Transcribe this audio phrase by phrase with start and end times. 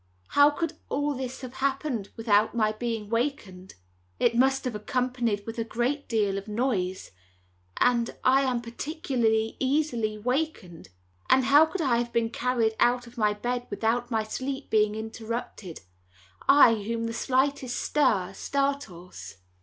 [0.29, 3.75] How could all this have happened without my being wakened?
[4.19, 7.11] It must have been accompanied with a great deal of noise,
[7.77, 10.89] and I am particularly easily wakened;
[11.29, 14.93] and how could I have been carried out of my bed without my sleep having
[14.93, 15.81] been interrupted,
[16.49, 19.37] I whom the slightest stir startles?"